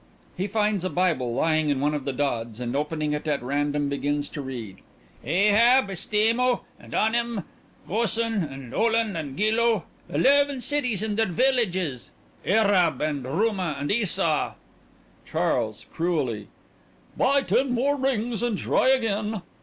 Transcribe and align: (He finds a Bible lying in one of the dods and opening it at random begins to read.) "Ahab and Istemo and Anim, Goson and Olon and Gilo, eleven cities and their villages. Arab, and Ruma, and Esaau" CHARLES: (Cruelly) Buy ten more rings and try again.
(He 0.35 0.47
finds 0.47 0.83
a 0.83 0.89
Bible 0.89 1.31
lying 1.35 1.69
in 1.69 1.79
one 1.79 1.93
of 1.93 2.05
the 2.05 2.11
dods 2.11 2.59
and 2.59 2.75
opening 2.75 3.13
it 3.13 3.27
at 3.27 3.43
random 3.43 3.87
begins 3.87 4.29
to 4.29 4.41
read.) 4.41 4.77
"Ahab 5.23 5.89
and 5.89 5.91
Istemo 5.91 6.61
and 6.79 6.95
Anim, 6.95 7.43
Goson 7.87 8.51
and 8.51 8.73
Olon 8.73 9.15
and 9.15 9.37
Gilo, 9.37 9.83
eleven 10.09 10.59
cities 10.59 11.03
and 11.03 11.17
their 11.17 11.27
villages. 11.27 12.09
Arab, 12.43 12.99
and 12.99 13.23
Ruma, 13.25 13.79
and 13.79 13.91
Esaau" 13.91 14.53
CHARLES: 15.31 15.85
(Cruelly) 15.93 16.47
Buy 17.15 17.41
ten 17.43 17.71
more 17.71 17.95
rings 17.95 18.41
and 18.41 18.57
try 18.57 18.89
again. 18.89 19.43